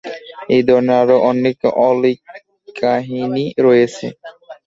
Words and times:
এ 0.49 0.59
ধরনের 0.67 0.97
আরো 1.01 1.15
অনেক 1.31 1.57
অলীক 1.87 2.19
কাহিনী 2.75 3.45
রয়েছে। 3.65 4.07